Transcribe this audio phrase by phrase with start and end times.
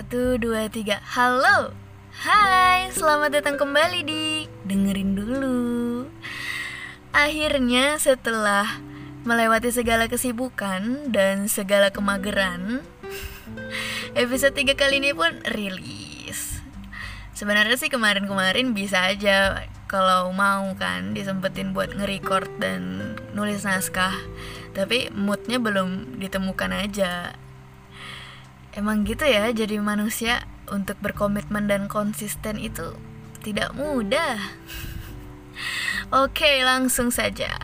[0.00, 0.96] Satu, dua, tiga.
[1.12, 1.76] Halo.
[2.24, 6.08] Hai, selamat datang kembali di Dengerin dulu.
[7.12, 8.80] Akhirnya setelah
[9.28, 12.80] melewati segala kesibukan dan segala kemageran
[14.16, 16.64] Episode 3 kali ini pun rilis.
[17.36, 24.16] Sebenarnya sih kemarin-kemarin bisa aja kalau mau kan disempetin buat nge-record dan nulis naskah.
[24.72, 27.36] Tapi moodnya belum ditemukan aja
[28.70, 32.94] Emang gitu ya jadi manusia untuk berkomitmen dan konsisten itu
[33.42, 34.38] tidak mudah.
[36.24, 37.58] Oke, langsung saja.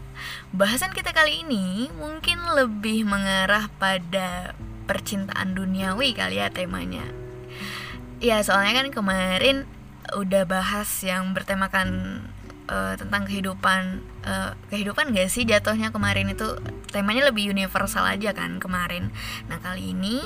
[0.50, 4.55] Bahasan kita kali ini mungkin lebih mengarah pada
[4.87, 7.06] percintaan duniawi kali ya temanya.
[8.23, 9.66] Ya, soalnya kan kemarin
[10.14, 12.23] udah bahas yang bertemakan
[12.70, 16.56] uh, tentang kehidupan uh, kehidupan gak sih jatuhnya kemarin itu
[16.95, 19.11] temanya lebih universal aja kan kemarin.
[19.50, 20.22] Nah, kali ini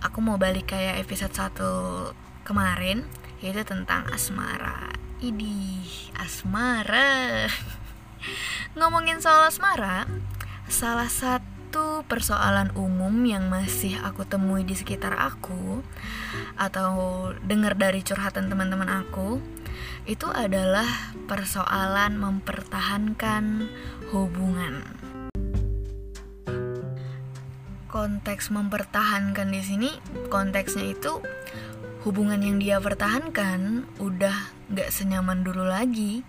[0.00, 3.04] aku mau balik kayak episode 1 kemarin
[3.44, 4.92] yaitu tentang asmara.
[5.20, 5.84] Idi
[6.16, 7.48] asmara.
[8.76, 10.08] Ngomongin soal asmara
[10.68, 15.84] salah satu persoalan umum yang masih aku temui di sekitar aku
[16.56, 16.90] atau
[17.44, 19.40] dengar dari curhatan teman-teman aku
[20.08, 20.86] itu adalah
[21.28, 23.68] persoalan mempertahankan
[24.12, 24.99] hubungan
[27.90, 29.90] konteks mempertahankan di sini
[30.30, 31.18] konteksnya itu
[32.06, 36.22] hubungan yang dia pertahankan udah nggak senyaman dulu lagi.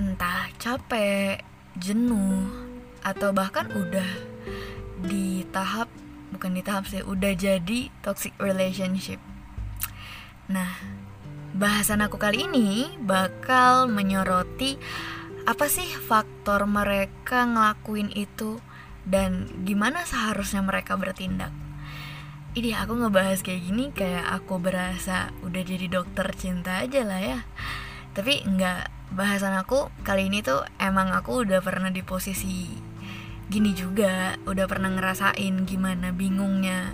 [0.00, 1.44] Entah capek
[1.76, 2.48] jenuh
[3.04, 4.08] atau bahkan udah
[5.04, 5.92] di tahap
[6.32, 9.20] bukan di tahap sih udah jadi toxic relationship.
[10.48, 10.72] Nah
[11.52, 14.80] bahasan aku kali ini bakal menyoroti
[15.44, 18.62] apa sih faktor mereka ngelakuin itu
[19.02, 21.50] dan gimana seharusnya mereka bertindak?
[22.52, 27.38] Ini aku ngebahas kayak gini kayak aku berasa udah jadi dokter cinta aja lah ya.
[28.12, 32.68] Tapi nggak bahasan aku kali ini tuh emang aku udah pernah di posisi
[33.48, 34.36] gini juga.
[34.44, 36.92] Udah pernah ngerasain gimana bingungnya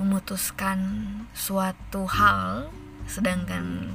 [0.00, 1.04] memutuskan
[1.36, 2.72] suatu hal.
[3.04, 3.92] Sedangkan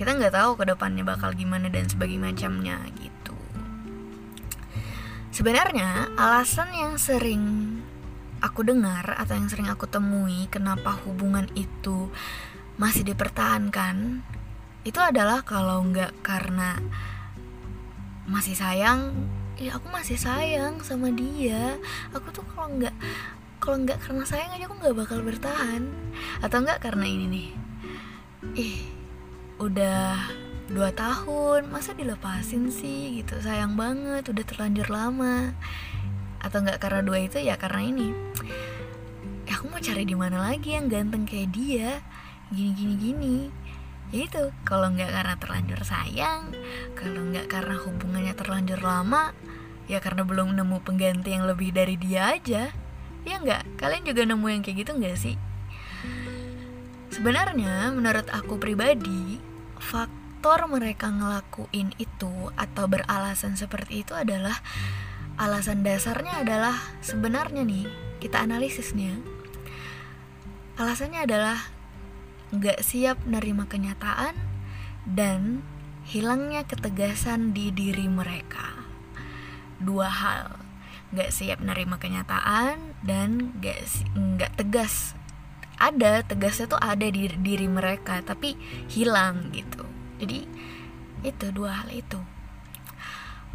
[0.00, 3.17] kita nggak tahu ke depannya bakal gimana dan sebagainya macamnya gitu
[5.38, 7.78] Sebenarnya alasan yang sering
[8.42, 12.10] aku dengar atau yang sering aku temui kenapa hubungan itu
[12.74, 14.26] masih dipertahankan
[14.82, 16.82] itu adalah kalau nggak karena
[18.26, 19.14] masih sayang
[19.54, 21.78] ya aku masih sayang sama dia.
[22.10, 22.98] Aku tuh kalau nggak
[23.62, 25.86] kalau nggak karena sayang aja aku nggak bakal bertahan.
[26.42, 27.48] Atau nggak karena ini nih
[28.58, 28.78] ih
[29.62, 30.18] udah
[30.68, 33.40] dua tahun masa dilepasin sih gitu?
[33.40, 35.56] Sayang banget udah terlanjur lama.
[36.44, 37.40] Atau nggak karena dua itu?
[37.40, 38.12] Ya karena ini.
[39.48, 42.04] Ya aku mau cari di mana lagi yang ganteng kayak dia?
[42.52, 43.36] Gini gini gini.
[44.12, 46.52] Ya itu kalau nggak karena terlanjur sayang
[46.96, 49.36] kalau nggak karena hubungannya terlanjur lama
[49.84, 52.72] ya karena belum nemu pengganti yang lebih dari dia aja.
[53.24, 53.80] Ya nggak?
[53.80, 55.36] Kalian juga nemu yang kayak gitu nggak sih?
[57.08, 59.40] Sebenarnya menurut aku pribadi
[59.80, 64.54] fakta faktor mereka ngelakuin itu atau beralasan seperti itu adalah
[65.34, 67.90] alasan dasarnya adalah sebenarnya nih
[68.22, 69.18] kita analisisnya.
[70.78, 71.58] Alasannya adalah
[72.54, 74.38] nggak siap nerima kenyataan
[75.10, 75.66] dan
[76.06, 78.78] hilangnya ketegasan di diri mereka.
[79.82, 80.54] Dua hal
[81.18, 85.18] nggak siap nerima kenyataan dan nggak nggak tegas.
[85.82, 88.54] Ada tegasnya tuh ada di diri mereka tapi
[88.86, 90.44] hilang gitu jadi
[91.22, 92.20] itu dua hal itu.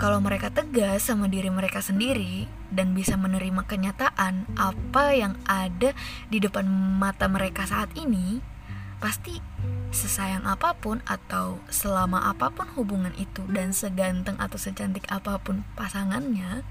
[0.01, 5.93] Kalau mereka tegas sama diri mereka sendiri dan bisa menerima kenyataan apa yang ada
[6.33, 6.65] di depan
[6.97, 8.41] mata mereka saat ini,
[8.97, 9.37] pasti
[9.93, 15.61] sesayang apa pun atau selama apa pun hubungan itu dan seganteng atau secantik apa pun
[15.77, 16.65] pasangannya,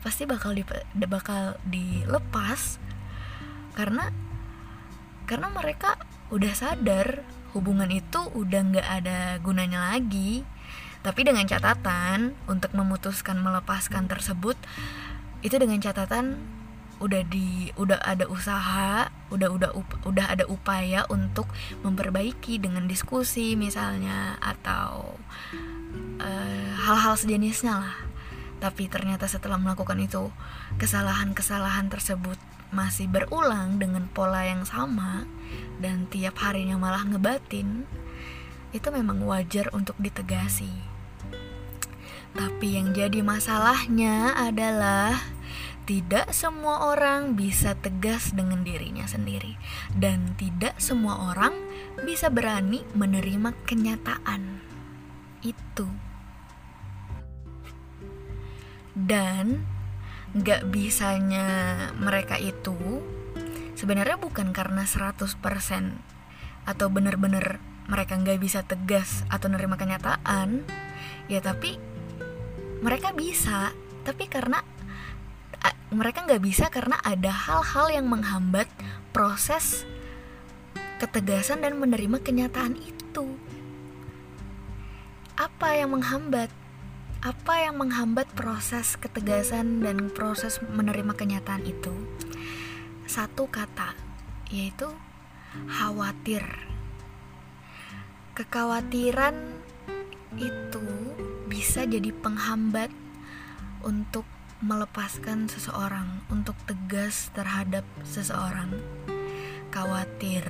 [0.00, 0.64] pasti bakal di,
[1.04, 2.80] bakal dilepas.
[3.76, 4.08] Karena
[5.28, 6.00] karena mereka
[6.32, 7.20] udah sadar
[7.54, 10.42] hubungan itu udah nggak ada gunanya lagi.
[11.04, 14.56] Tapi dengan catatan untuk memutuskan melepaskan tersebut
[15.44, 16.40] itu dengan catatan
[17.02, 21.50] udah di udah ada usaha udah udah up, udah ada upaya untuk
[21.82, 25.18] memperbaiki dengan diskusi misalnya atau
[26.22, 27.96] eh, hal-hal uh, sejenisnya lah.
[28.62, 30.32] Tapi ternyata setelah melakukan itu
[30.80, 32.40] kesalahan-kesalahan tersebut
[32.74, 35.24] masih berulang dengan pola yang sama
[35.78, 37.86] dan tiap harinya malah ngebatin,
[38.74, 40.70] itu memang wajar untuk ditegasi.
[42.34, 45.22] Tapi yang jadi masalahnya adalah
[45.86, 49.54] tidak semua orang bisa tegas dengan dirinya sendiri,
[49.94, 51.54] dan tidak semua orang
[52.02, 54.64] bisa berani menerima kenyataan
[55.46, 55.86] itu.
[58.94, 59.73] Dan
[60.34, 61.46] gak bisanya
[61.94, 62.74] mereka itu
[63.78, 65.30] sebenarnya bukan karena 100%
[66.64, 70.64] atau bener-bener mereka nggak bisa tegas atau nerima kenyataan
[71.28, 71.76] ya tapi
[72.80, 74.64] mereka bisa tapi karena
[75.94, 78.66] mereka nggak bisa karena ada hal-hal yang menghambat
[79.14, 79.86] proses
[80.98, 83.38] ketegasan dan menerima kenyataan itu.
[85.38, 86.50] Apa yang menghambat?
[87.24, 91.88] Apa yang menghambat proses ketegasan dan proses menerima kenyataan itu?
[93.08, 93.96] Satu kata,
[94.52, 94.92] yaitu
[95.72, 96.44] khawatir.
[98.36, 99.56] Kekhawatiran
[100.36, 100.84] itu
[101.48, 102.92] bisa jadi penghambat
[103.80, 104.28] untuk
[104.60, 108.68] melepaskan seseorang untuk tegas terhadap seseorang.
[109.72, 110.44] Khawatir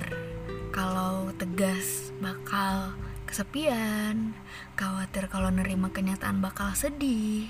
[0.75, 2.91] kalau tegas bakal
[3.25, 4.37] kesepian,
[4.79, 7.49] khawatir kalau nerima kenyataan bakal sedih,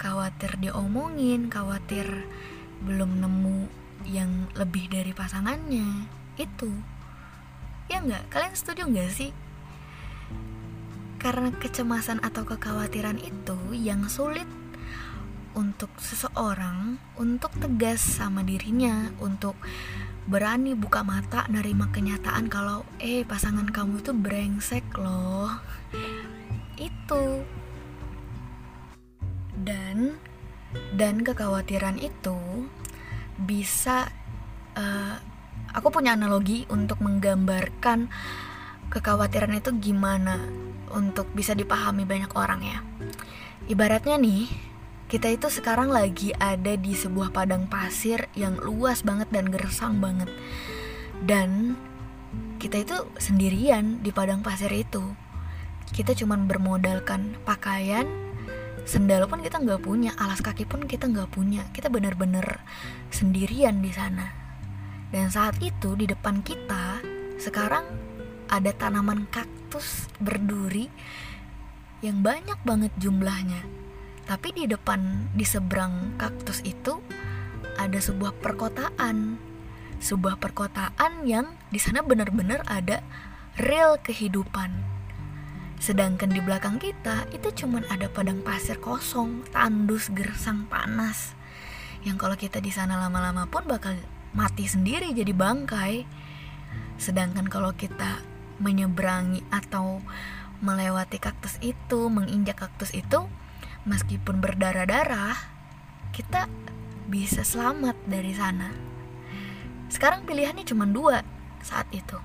[0.00, 2.26] khawatir diomongin, khawatir
[2.84, 3.68] belum nemu
[4.08, 6.08] yang lebih dari pasangannya.
[6.36, 6.72] Itu.
[7.86, 8.26] Ya enggak?
[8.32, 9.30] Kalian setuju enggak sih?
[11.16, 14.46] Karena kecemasan atau kekhawatiran itu yang sulit
[15.56, 19.56] untuk seseorang untuk tegas sama dirinya, untuk
[20.26, 25.50] berani buka mata nerima kenyataan kalau eh pasangan kamu itu brengsek loh.
[26.74, 27.46] Itu.
[29.54, 30.18] Dan
[30.98, 32.68] dan kekhawatiran itu
[33.38, 34.10] bisa
[34.76, 35.16] uh,
[35.72, 38.10] aku punya analogi untuk menggambarkan
[38.90, 40.42] kekhawatiran itu gimana
[40.90, 42.78] untuk bisa dipahami banyak orang ya.
[43.66, 44.46] Ibaratnya nih,
[45.06, 50.26] kita itu sekarang lagi ada di sebuah padang pasir yang luas banget dan gersang banget.
[51.22, 51.78] Dan
[52.58, 55.14] kita itu sendirian di padang pasir itu.
[55.94, 58.02] Kita cuman bermodalkan pakaian,
[58.82, 61.62] sendal pun kita nggak punya, alas kaki pun kita nggak punya.
[61.70, 62.66] Kita bener-bener
[63.14, 64.26] sendirian di sana.
[65.14, 66.98] Dan saat itu di depan kita
[67.38, 67.86] sekarang
[68.50, 70.90] ada tanaman kaktus berduri
[72.02, 73.85] yang banyak banget jumlahnya
[74.26, 76.98] tapi di depan, di seberang kaktus itu
[77.78, 79.38] ada sebuah perkotaan.
[80.02, 83.06] Sebuah perkotaan yang di sana benar-benar ada
[83.56, 84.74] real kehidupan.
[85.78, 91.38] Sedangkan di belakang kita itu cuman ada padang pasir kosong, tandus, gersang, panas.
[92.02, 93.94] Yang kalau kita di sana lama-lama pun bakal
[94.34, 96.02] mati sendiri jadi bangkai.
[96.98, 98.26] Sedangkan kalau kita
[98.58, 100.02] menyeberangi atau
[100.64, 103.28] melewati kaktus itu, menginjak kaktus itu,
[103.86, 105.38] meskipun berdarah-darah,
[106.10, 106.50] kita
[107.06, 108.74] bisa selamat dari sana.
[109.86, 111.22] Sekarang pilihannya cuma dua
[111.62, 112.18] saat itu.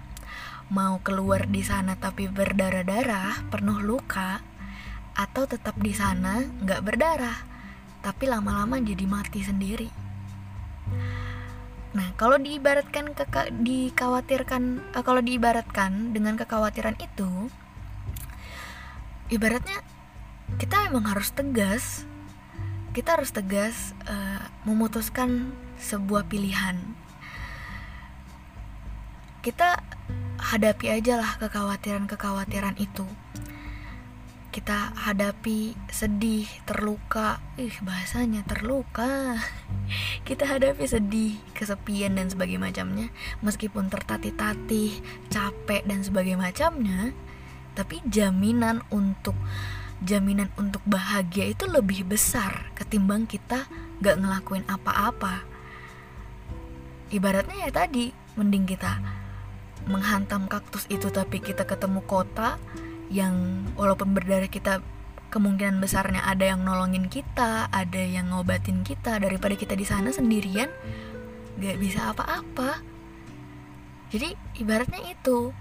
[0.73, 4.41] Mau keluar di sana tapi berdarah-darah, penuh luka,
[5.13, 7.37] atau tetap di sana nggak berdarah,
[8.01, 9.89] tapi lama-lama jadi mati sendiri.
[11.91, 17.51] Nah, kalau diibaratkan ke dikhawatirkan uh, kalau diibaratkan dengan kekhawatiran itu
[19.27, 19.83] ibaratnya
[20.57, 22.03] kita emang harus tegas.
[22.91, 26.75] Kita harus tegas uh, memutuskan sebuah pilihan.
[29.39, 29.79] Kita
[30.41, 33.07] hadapi aja lah kekhawatiran-kekhawatiran itu.
[34.51, 39.39] Kita hadapi sedih, terluka, ih bahasanya terluka.
[40.27, 43.07] Kita hadapi sedih, kesepian dan sebagainya macamnya,
[43.39, 44.99] meskipun tertatih-tatih,
[45.31, 47.15] capek dan sebagainya macamnya,
[47.79, 49.39] tapi jaminan untuk
[50.01, 53.69] jaminan untuk bahagia itu lebih besar ketimbang kita
[54.01, 55.45] gak ngelakuin apa-apa.
[57.13, 58.97] Ibaratnya ya tadi mending kita
[59.85, 62.57] menghantam kaktus itu tapi kita ketemu kota
[63.13, 64.81] yang walaupun berdarah kita
[65.31, 70.69] kemungkinan besarnya ada yang nolongin kita ada yang ngobatin kita daripada kita di sana sendirian
[71.61, 72.81] gak bisa apa-apa.
[74.11, 75.53] Jadi ibaratnya itu.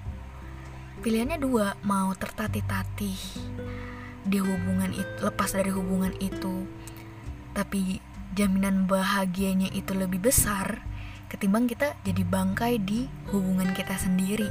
[1.00, 3.16] Pilihannya dua mau tertatih-tatih
[4.27, 6.69] di hubungan itu lepas dari hubungan itu
[7.57, 7.99] tapi
[8.37, 10.85] jaminan bahagianya itu lebih besar
[11.31, 14.50] ketimbang kita jadi bangkai di hubungan kita sendiri.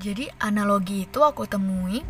[0.00, 2.00] Jadi analogi itu aku temui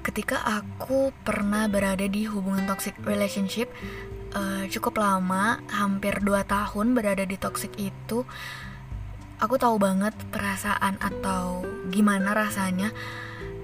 [0.00, 3.66] ketika aku pernah berada di hubungan toxic relationship
[4.32, 8.22] uh, cukup lama hampir 2 tahun berada di toxic itu
[9.40, 12.90] aku tahu banget perasaan atau gimana rasanya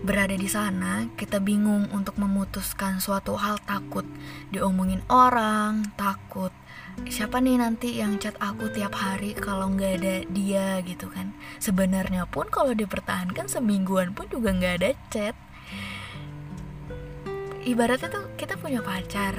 [0.03, 4.03] berada di sana, kita bingung untuk memutuskan suatu hal takut
[4.51, 6.51] diomongin orang, takut
[7.09, 11.33] siapa nih nanti yang chat aku tiap hari kalau nggak ada dia gitu kan.
[11.57, 15.35] Sebenarnya pun kalau dipertahankan semingguan pun juga nggak ada chat.
[17.63, 19.39] Ibaratnya tuh kita punya pacar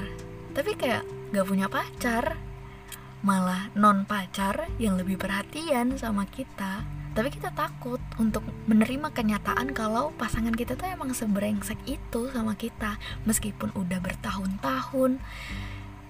[0.53, 2.37] tapi kayak nggak punya pacar
[3.23, 6.83] malah non pacar yang lebih perhatian sama kita.
[7.13, 12.99] Tapi kita takut untuk menerima kenyataan kalau pasangan kita tuh emang sebrengsek itu sama kita
[13.23, 15.23] meskipun udah bertahun-tahun.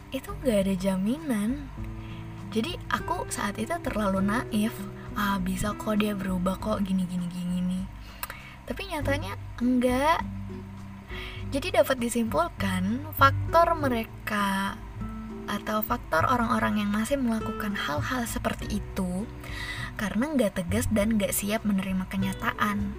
[0.09, 1.69] Itu gak ada jaminan.
[2.49, 4.73] Jadi aku saat itu terlalu naif
[5.13, 7.85] ah bisa kok dia berubah kok gini gini gini nih
[8.63, 10.23] tapi nyatanya enggak.
[11.53, 14.79] Jadi dapat disimpulkan faktor mereka
[15.47, 19.27] atau faktor orang-orang yang masih melakukan hal-hal seperti itu
[19.95, 22.97] karena nggak tegas dan nggak siap menerima kenyataan.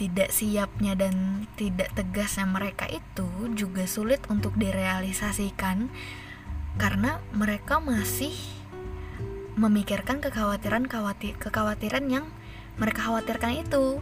[0.00, 5.92] Tidak siapnya dan tidak tegasnya mereka itu juga sulit untuk direalisasikan
[6.80, 8.32] karena mereka masih
[9.60, 10.88] memikirkan kekhawatiran
[11.36, 12.32] kekhawatiran yang
[12.80, 14.00] mereka khawatirkan itu.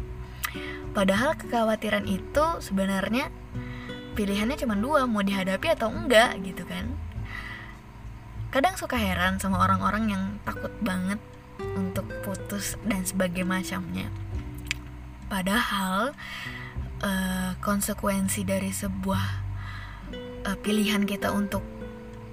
[0.94, 3.28] Padahal kekhawatiran itu sebenarnya
[4.14, 7.07] pilihannya cuma dua, mau dihadapi atau enggak gitu kan.
[8.48, 11.20] Kadang suka heran sama orang-orang yang takut banget
[11.76, 14.08] untuk putus dan sebagainya macamnya.
[15.28, 16.16] Padahal
[17.04, 19.24] uh, konsekuensi dari sebuah
[20.48, 21.60] uh, pilihan kita untuk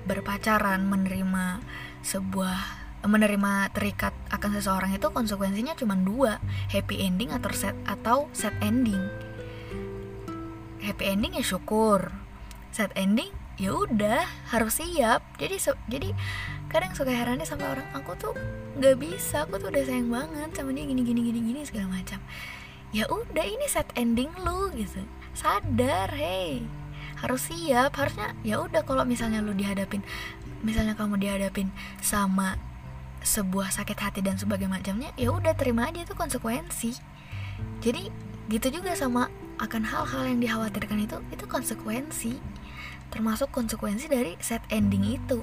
[0.08, 1.60] berpacaran menerima
[2.00, 6.42] sebuah menerima terikat akan seseorang itu konsekuensinya cuma dua
[6.72, 9.04] happy ending atau set atau sad ending.
[10.80, 12.08] Happy ending ya syukur
[12.72, 15.24] sad ending ya udah harus siap.
[15.40, 15.56] Jadi
[15.88, 16.10] jadi
[16.68, 18.34] kadang suka herannya sama orang aku tuh
[18.76, 22.20] nggak bisa aku tuh udah sayang banget sama dia gini gini gini gini segala macam.
[22.92, 25.04] Ya udah ini set ending lu gitu.
[25.36, 26.64] Sadar hey.
[27.20, 30.04] Harus siap harusnya ya udah kalau misalnya lu dihadapin
[30.66, 31.72] misalnya kamu dihadapin
[32.04, 32.60] sama
[33.26, 36.92] sebuah sakit hati dan sebagainya macamnya ya udah terima aja itu konsekuensi.
[37.80, 38.12] Jadi
[38.52, 42.36] gitu juga sama akan hal-hal yang dikhawatirkan itu itu konsekuensi
[43.10, 45.40] termasuk konsekuensi dari set ending itu.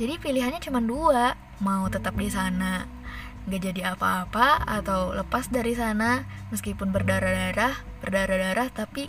[0.00, 2.88] Jadi pilihannya cuma dua mau tetap di sana
[3.48, 9.08] gak jadi apa-apa atau lepas dari sana meskipun berdarah-darah berdarah-darah tapi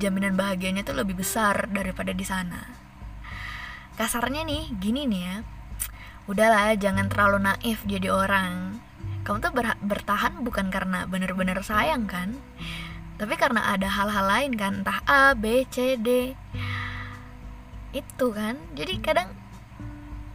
[0.00, 2.64] jaminan bahagianya tuh lebih besar daripada di sana.
[3.96, 5.36] Kasarnya nih gini nih ya.
[6.28, 8.80] Udahlah jangan terlalu naif jadi orang.
[9.24, 12.36] Kamu tuh ber bertahan bukan karena bener-bener sayang kan
[13.16, 16.36] tapi karena ada hal-hal lain kan entah A B C D.
[17.96, 18.60] Itu kan.
[18.76, 19.32] Jadi kadang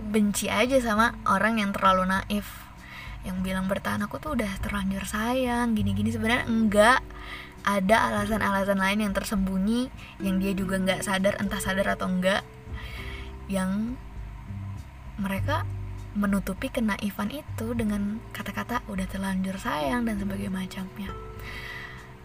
[0.02, 2.50] benci aja sama orang yang terlalu naif.
[3.22, 6.10] Yang bilang bertahan aku tuh udah terlanjur sayang gini-gini.
[6.10, 7.00] Sebenarnya enggak.
[7.62, 12.42] Ada alasan-alasan lain yang tersembunyi yang dia juga nggak sadar entah sadar atau enggak
[13.46, 13.94] yang
[15.22, 15.70] mereka
[16.18, 21.14] menutupi kenaifan itu dengan kata-kata udah terlanjur sayang dan sebagainya macamnya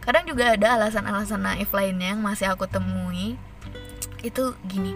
[0.07, 3.35] kadang juga ada alasan-alasan naif lainnya yang masih aku temui.
[4.23, 4.95] Itu gini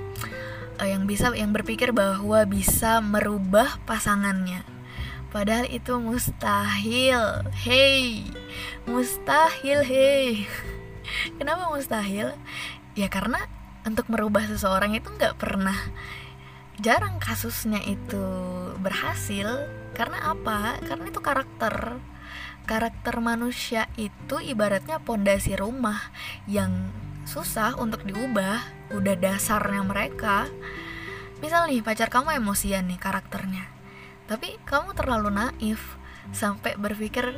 [0.80, 4.62] uh, yang bisa yang berpikir bahwa bisa merubah pasangannya.
[5.34, 7.44] Padahal itu mustahil.
[7.52, 8.30] Hey
[8.88, 10.46] mustahil hey.
[11.38, 12.34] Kenapa mustahil?
[12.96, 13.44] Ya karena
[13.86, 15.76] untuk merubah seseorang itu nggak pernah
[16.80, 18.24] jarang kasusnya itu
[18.80, 19.68] berhasil.
[19.94, 20.80] Karena apa?
[20.86, 22.00] Karena itu karakter
[22.68, 26.12] karakter manusia itu ibaratnya pondasi rumah
[26.48, 26.92] yang
[27.28, 30.48] susah untuk diubah udah dasarnya mereka.
[31.44, 33.80] Misal nih pacar kamu emosian nih karakternya
[34.30, 35.98] tapi kamu terlalu naif
[36.30, 37.34] sampai berpikir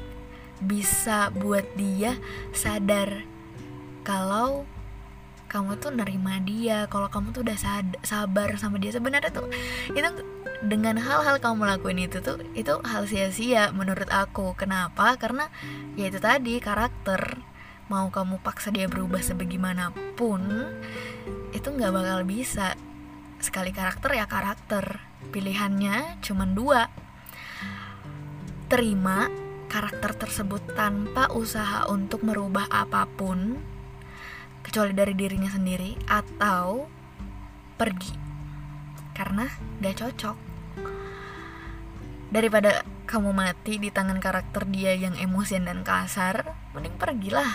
[0.61, 2.21] bisa buat dia
[2.52, 3.25] sadar
[4.05, 4.69] kalau
[5.52, 7.59] kamu tuh nerima dia kalau kamu tuh udah
[8.00, 8.97] sabar sama dia.
[8.97, 9.52] Sebenarnya tuh
[9.92, 10.09] itu
[10.64, 14.56] dengan hal-hal kamu lakuin itu tuh itu hal sia-sia menurut aku.
[14.56, 15.21] Kenapa?
[15.21, 15.52] Karena
[15.94, 17.37] ya itu tadi karakter.
[17.92, 20.73] Mau kamu paksa dia berubah sebagaimanapun
[21.52, 22.73] itu nggak bakal bisa.
[23.37, 25.04] Sekali karakter ya karakter.
[25.28, 26.88] Pilihannya cuma dua.
[28.73, 29.28] Terima
[29.68, 33.61] karakter tersebut tanpa usaha untuk merubah apa pun
[34.62, 36.87] kecuali dari dirinya sendiri atau
[37.76, 38.14] pergi.
[39.12, 39.45] Karena
[39.83, 40.37] gak cocok.
[42.33, 47.52] Daripada kamu mati di tangan karakter dia yang emosian dan kasar mending pergilah.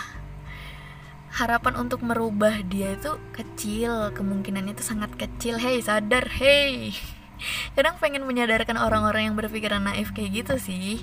[1.34, 4.14] Harapan untuk merubah dia itu kecil.
[4.14, 5.58] Kemungkinannya itu sangat kecil.
[5.58, 6.30] Hey sadar.
[6.30, 6.94] Hey
[7.74, 11.02] kadang pengen menyadarkan orang-orang yang berpikiran naif kayak gitu sih.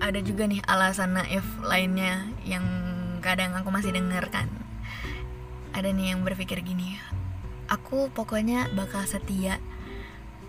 [0.00, 2.64] Ada juga nih alasan naif lainnya yang
[3.20, 4.48] kadang aku masih denger kan.
[5.76, 6.96] Ada nih yang berpikir gini
[7.66, 9.58] aku pokoknya bakal setia.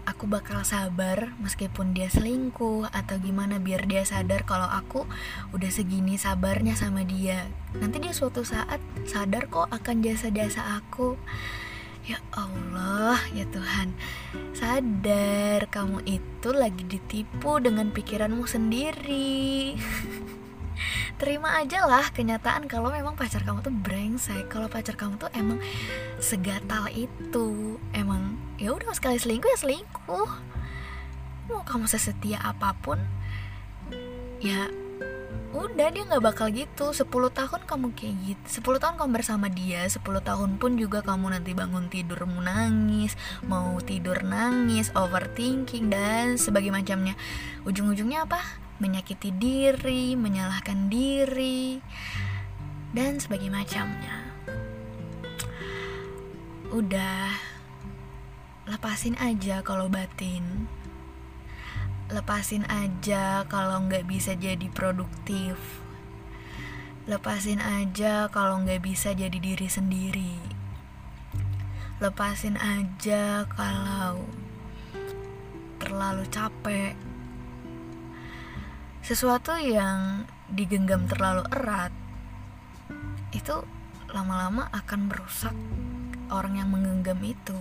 [0.08, 5.04] Aku bakal sabar meskipun dia selingkuh atau gimana biar dia sadar kalau aku
[5.52, 7.52] udah segini sabarnya sama dia.
[7.76, 11.20] Nanti dia suatu saat sadar kok akan jasa-jasa aku.
[12.08, 14.00] Ya Allah ya Tuhan.
[14.56, 19.76] Sadar kamu itu lagi ditipu dengan pikiranmu sendiri
[21.18, 24.46] terima aja lah kenyataan kalau memang pacar kamu tuh brengsek.
[24.54, 25.58] Kalau pacar kamu tuh emang
[26.22, 30.30] segatal itu emang ya udah sekali selingkuh ya selingkuh.
[31.50, 33.02] Mau kamu sesetia apa pun
[34.38, 34.70] ya
[35.58, 36.94] udah dia nggak bakal gitu.
[36.94, 41.34] 10 tahun kamu kayak gitu 10 tahun kamu bersama dia 10 tahun pun juga kamu
[41.34, 47.18] nanti bangun tidur mau nangis mau tidur nangis overthinking dan sebagai macamnya.
[47.66, 51.82] Ujung-ujungnya apa menyakiti diri menyalahkan diri
[52.94, 54.28] dan sebagai macamnya.
[56.70, 57.34] Udah
[58.68, 60.68] lepasin aja kalau batin.
[62.08, 65.60] Lepasin aja kalau nggak bisa jadi produktif.
[67.08, 70.36] Lepasin aja kalau nggak bisa jadi diri sendiri.
[72.04, 74.28] Lepasin aja kalau
[75.80, 77.07] terlalu capek
[79.08, 81.96] sesuatu yang digenggam terlalu erat
[83.32, 83.64] itu
[84.12, 85.56] lama-lama akan merusak
[86.28, 87.56] orang yang menggenggam itu.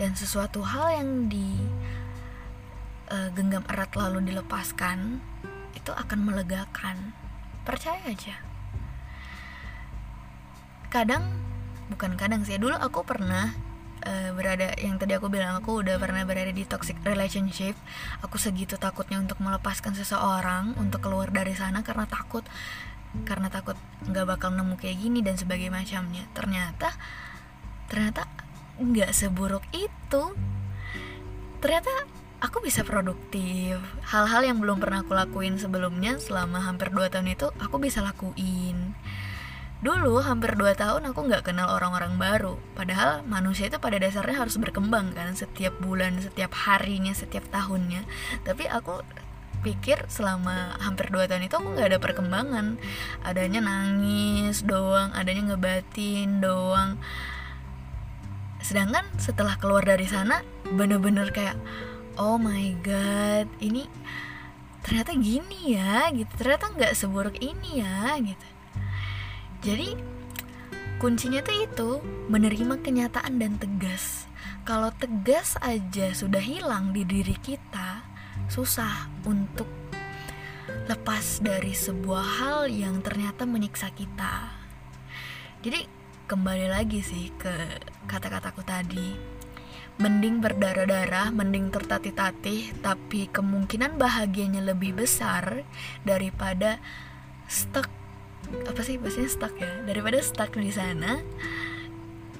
[0.00, 1.60] Dan sesuatu hal yang di
[3.12, 5.20] uh, genggam erat lalu dilepaskan
[5.76, 7.12] itu akan melegakan.
[7.68, 8.40] Percaya aja.
[10.88, 11.36] Kadang
[11.92, 13.52] bukan kadang sih dulu aku pernah
[14.08, 17.76] uh, berada yang tadi aku bilang aku udah pernah berada di toxic relationship.
[18.24, 22.42] Aku segitu takutnya untuk melepaskan seseorang untuk keluar dari sana karena takut
[23.24, 26.24] karena takut nggak bakal nemu kayak gini dan sebagainya macamnya.
[26.32, 26.88] Ternyata
[27.92, 28.24] ternyata
[28.80, 30.22] nggak seburuk itu.
[31.60, 31.90] Ternyata
[32.40, 33.76] aku bisa produktif.
[34.08, 38.94] Hal-hal yang belum pernah aku lakuin sebelumnya selama hampir 2 tahun itu aku bisa lakuin
[39.78, 42.58] dulu hampir 2 tahun aku nggak kenal orang-orang baru.
[42.74, 45.30] Padahal manusia itu pada dasarnya harus berkembang kan?
[45.38, 48.02] Setiap bulan setiap harinya setiap tahunnya.
[48.42, 49.06] Tapi aku
[49.62, 52.66] pikir selama hampir 2 tahun itu aku nggak ada perkembangan.
[53.22, 56.98] Adanya nangis doang adanya ngebatin doang.
[58.58, 61.54] Sedangkan setelah keluar dari sana bener-bener kayak
[62.18, 63.86] oh my god ini
[64.82, 66.34] ternyata gini ya gitu.
[66.34, 68.57] Ternyata nggak seburuk ini ya gitu
[69.58, 69.98] jadi
[71.02, 71.90] kuncinya tuh itu
[72.30, 74.26] menerima kenyataan dan tegas.
[74.62, 78.04] Kalau tegas aja sudah hilang di diri kita
[78.46, 79.66] susah untuk
[80.86, 84.52] lepas dari sebuah hal yang ternyata menyiksa kita.
[85.64, 85.84] Jadi
[86.30, 89.38] kembali lagi sih ke kata-kataku tadi.
[89.98, 95.66] Mending berdarah-darah, mending tertatih-tatih, tapi kemungkinan bahagianya lebih besar
[96.06, 96.78] daripada
[97.50, 97.97] stuck
[98.64, 99.70] apa sih bahasanya stuck ya?
[99.84, 101.20] Daripada stuck di sana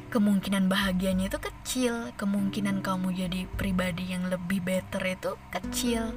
[0.09, 2.13] kemungkinan bahagianya itu kecil.
[2.17, 6.13] Kemungkinan kamu jadi pribadi yang lebih better itu kecil.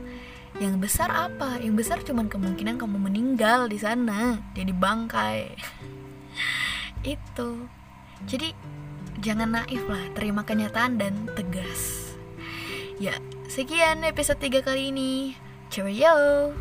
[0.59, 1.59] Yang besar apa?
[1.59, 4.39] Yang besar cuman kemungkinan kamu meninggal di sana.
[4.55, 5.39] Jadi bangkai.
[7.15, 7.67] Itu.
[8.27, 8.51] Jadi
[9.23, 10.11] jangan naif lah.
[10.15, 12.15] Terima kenyataan dan tegas.
[12.99, 13.15] Ya
[13.47, 15.35] sekian episode 3 kali ini.
[15.71, 16.51] Cheerio